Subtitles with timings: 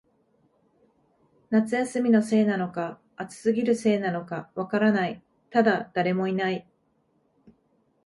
[1.51, 6.67] 夏休みのせいなのか、暑すぎるせいなのか、わからない、ただ、誰もいない